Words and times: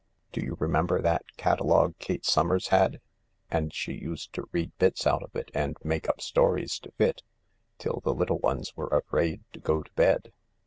Do 0.31 0.41
you 0.41 0.57
remember 0.59 0.99
that 0.99 1.25
catalogufe 1.37 1.93
Kate 1.99 2.25
Somers 2.25 2.69
had? 2.69 3.01
And 3.51 3.71
she 3.71 3.91
used 3.93 4.33
to 4.33 4.49
read 4.51 4.75
bits 4.79 5.05
out 5.05 5.21
of 5.21 5.35
it 5.35 5.51
and 5.53 5.77
make 5.83 6.09
up 6.09 6.21
stories 6.21 6.79
to 6.79 6.91
fit, 6.93 7.21
till 7.77 8.01
the 8.03 8.15
little 8.15 8.39
ones 8.39 8.75
were 8.75 8.87
afraid 8.87 9.43
to 9.53 9.59
go 9.59 9.83
to 9.83 9.91
bed. 9.93 10.33